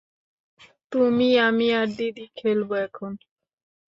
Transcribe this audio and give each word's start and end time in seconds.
তুমি 0.91 1.27
আমি 1.39 1.67
আর 1.73 1.87
দিদি 1.97 2.25
খেলবো 2.35 2.73
এখন? 2.81 3.11